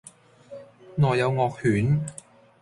[0.97, 2.03] 內有惡犬